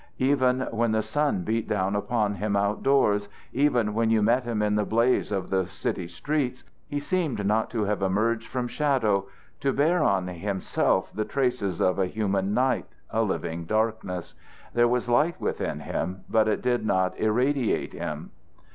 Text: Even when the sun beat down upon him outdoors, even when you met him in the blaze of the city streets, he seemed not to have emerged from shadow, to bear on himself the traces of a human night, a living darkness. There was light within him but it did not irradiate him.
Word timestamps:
Even 0.17 0.61
when 0.71 0.93
the 0.93 1.03
sun 1.03 1.43
beat 1.43 1.67
down 1.67 1.95
upon 1.95 2.33
him 2.33 2.55
outdoors, 2.55 3.29
even 3.53 3.93
when 3.93 4.09
you 4.09 4.23
met 4.23 4.45
him 4.45 4.63
in 4.63 4.73
the 4.73 4.83
blaze 4.83 5.31
of 5.31 5.51
the 5.51 5.67
city 5.67 6.07
streets, 6.07 6.63
he 6.87 6.99
seemed 6.99 7.45
not 7.45 7.69
to 7.69 7.83
have 7.83 8.01
emerged 8.01 8.47
from 8.47 8.67
shadow, 8.67 9.27
to 9.59 9.71
bear 9.71 10.01
on 10.03 10.25
himself 10.25 11.11
the 11.13 11.23
traces 11.23 11.79
of 11.79 11.99
a 11.99 12.07
human 12.07 12.51
night, 12.51 12.87
a 13.11 13.21
living 13.21 13.65
darkness. 13.65 14.33
There 14.73 14.87
was 14.87 15.07
light 15.07 15.39
within 15.39 15.81
him 15.81 16.23
but 16.27 16.47
it 16.47 16.63
did 16.63 16.83
not 16.83 17.15
irradiate 17.19 17.93
him. 17.93 18.31